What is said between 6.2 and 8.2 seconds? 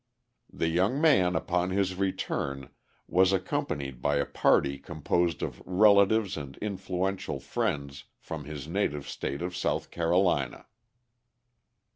and influential friends